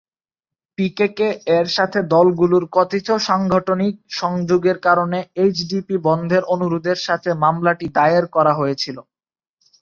পিকেকে- 0.77 1.27
এর 1.57 1.67
সাথে 1.77 1.99
দলগুলোর 2.13 2.65
কথিত 2.71 3.07
সাংগঠনিক 3.27 3.93
সংযোগের 4.13 4.77
কারণে 4.87 5.19
এইচডিপি 5.35 5.95
বন্ধের 6.07 6.43
অনুরোধের 6.53 6.99
সাথে 7.07 7.29
মামলাটি 7.43 7.87
দায়ের 7.97 8.25
করা 8.35 8.53
হয়েছিল। 8.55 8.97